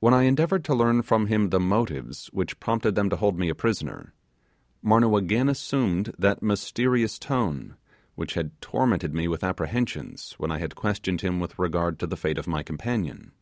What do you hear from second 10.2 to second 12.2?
when I had questioned him with regard to the